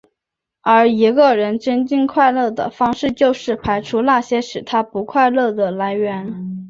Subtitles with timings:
[0.63, 6.57] 而一个人增进快乐的方式就是排除那些使他不快乐的来源。